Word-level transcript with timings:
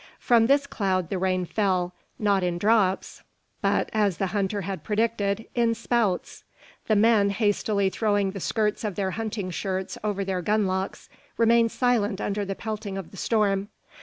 From 0.17 0.47
this 0.47 0.65
cloud 0.65 1.11
the 1.11 1.19
rain 1.19 1.45
fell, 1.45 1.93
not 2.17 2.41
in 2.41 2.57
drops, 2.57 3.21
but, 3.61 3.87
as 3.93 4.17
the 4.17 4.25
hunter 4.33 4.61
had 4.61 4.83
predicted, 4.83 5.45
in 5.53 5.75
"spouts." 5.75 6.43
The 6.87 6.95
men, 6.95 7.29
hastily 7.29 7.91
throwing 7.91 8.31
the 8.31 8.39
skirts 8.39 8.83
of 8.83 8.95
their 8.95 9.11
hunting 9.11 9.51
shirts 9.51 9.99
over 10.03 10.25
their 10.25 10.41
gun 10.41 10.65
locks, 10.65 11.07
remained 11.37 11.71
silent 11.71 12.19
under 12.19 12.43
the 12.43 12.55
pelting 12.55 12.97
of 12.97 13.11
the 13.11 13.17
storm. 13.17 13.67